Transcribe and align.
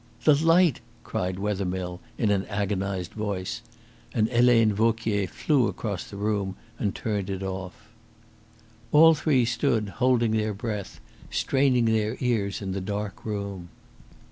"The 0.23 0.33
light," 0.33 0.81
cried 1.03 1.37
Wethermill 1.37 2.01
in 2.17 2.31
an 2.31 2.47
agonised 2.47 3.11
voice, 3.13 3.61
and 4.15 4.27
Helena 4.29 4.73
Vauquier 4.73 5.27
flew 5.27 5.67
across 5.67 6.05
the 6.05 6.17
room 6.17 6.55
and 6.79 6.95
turned 6.95 7.29
it 7.29 7.43
off. 7.43 7.93
All 8.91 9.13
three 9.13 9.45
stood 9.45 9.89
holding 10.01 10.31
their 10.31 10.55
breath, 10.55 10.99
straining 11.29 11.85
their 11.85 12.17
ears 12.19 12.63
in 12.63 12.71
the 12.71 12.81
dark 12.81 13.23
room. 13.25 13.69